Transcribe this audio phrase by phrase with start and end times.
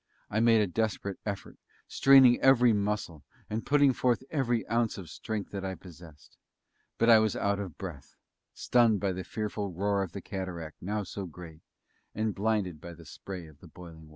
[0.31, 5.51] I made a desperate effort, straining every muscle, and putting forth every ounce of strength
[5.51, 6.39] that I possessed.
[6.97, 8.15] But I was out of breath,
[8.51, 11.59] stunned by the fearful roar of the cataract, now so near,
[12.15, 14.09] and blinded by the spray of the boiling waters.